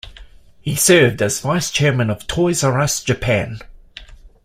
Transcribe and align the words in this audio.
He 0.61 0.75
served 0.75 1.21
as 1.21 1.41
Vice-Chairman 1.41 2.09
of 2.09 2.25
Toys 2.25 2.63
'R' 2.63 2.79
Us 2.81 3.03
Japan. 3.03 3.59